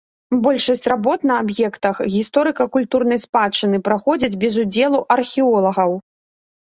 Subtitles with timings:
[0.45, 5.91] Большасць работ на аб'ектах гісторыка-культурнай спадчыны праходзяць без удзелу археолагаў.